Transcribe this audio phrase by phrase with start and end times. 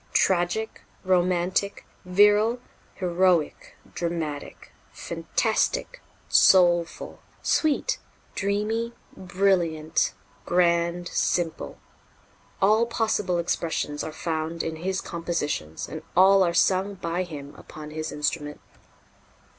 [0.13, 2.59] Tragic, romantic, virile,
[2.95, 7.99] heroic, dramatic, fantastic, soulful, sweet,
[8.33, 11.77] dreamy, brilliant, grand, simple
[12.63, 17.91] all possible expressions are found in his compositions and all are sung by him upon
[17.91, 18.59] his instrument."